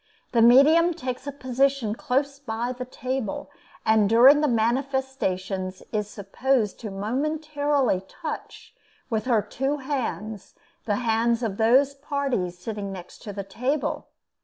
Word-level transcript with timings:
The 0.31 0.41
medium 0.41 0.95
takes 0.95 1.27
a 1.27 1.31
position 1.31 1.93
close 1.93 2.39
by 2.39 2.73
the 2.73 2.85
table, 2.85 3.51
and 3.85 4.09
during 4.09 4.41
the 4.41 4.47
manifestations 4.47 5.83
is 5.91 6.09
supposed 6.09 6.79
to 6.79 6.89
momentarily 6.89 8.01
touch 8.07 8.73
with 9.11 9.25
her 9.25 9.43
two 9.43 9.77
hands 9.77 10.55
the 10.85 10.95
hands 11.05 11.43
of 11.43 11.57
those 11.57 11.93
parties 11.93 12.57
sitting 12.57 12.91
next 12.91 13.19
to 13.21 13.31
the 13.31 13.43
table. 13.43 14.07